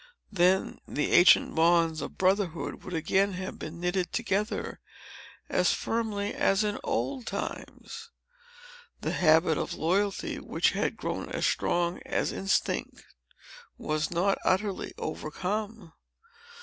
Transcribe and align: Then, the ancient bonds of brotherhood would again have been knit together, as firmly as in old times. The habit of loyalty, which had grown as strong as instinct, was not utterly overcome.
Then, 0.31 0.79
the 0.87 1.11
ancient 1.11 1.53
bonds 1.53 2.01
of 2.01 2.17
brotherhood 2.17 2.83
would 2.83 2.95
again 2.95 3.33
have 3.33 3.59
been 3.59 3.79
knit 3.79 4.11
together, 4.11 4.79
as 5.47 5.73
firmly 5.73 6.33
as 6.33 6.63
in 6.63 6.79
old 6.83 7.27
times. 7.27 8.09
The 9.01 9.11
habit 9.11 9.59
of 9.59 9.75
loyalty, 9.75 10.39
which 10.39 10.71
had 10.71 10.97
grown 10.97 11.29
as 11.29 11.45
strong 11.45 11.99
as 12.03 12.31
instinct, 12.31 13.05
was 13.77 14.09
not 14.09 14.39
utterly 14.43 14.91
overcome. 14.97 15.93